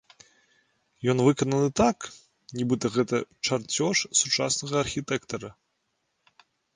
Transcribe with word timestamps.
Ён 1.11 1.17
выкананы 1.25 1.67
так, 1.81 1.97
нібыта, 2.59 2.85
гэта 2.95 3.15
чарцёж 3.45 3.97
сучаснага 4.23 4.75
архітэктара. 4.85 5.49